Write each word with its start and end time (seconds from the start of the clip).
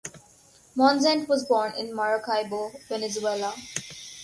Monzant 0.75 1.27
was 1.27 1.45
born 1.45 1.75
in 1.77 1.93
Maracaibo, 1.93 2.71
Venezuela. 2.89 3.53